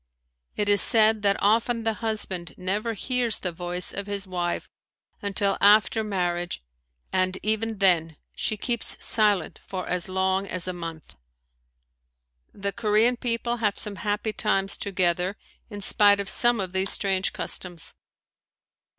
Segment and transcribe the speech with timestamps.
[0.55, 4.67] It is said that often the husband never hears the voice of his wife
[5.21, 6.63] until after marriage
[7.13, 11.13] and even then she keeps silent for as long as a month.
[12.51, 15.37] The Korean people have some happy times together
[15.69, 17.93] in spite of some of these strange customs.